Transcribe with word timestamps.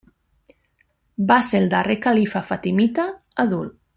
Va 1.31 1.37
ser 1.51 1.61
el 1.65 1.69
darrer 1.75 1.97
califa 2.07 2.43
fatimita 2.49 3.07
adult. 3.47 3.81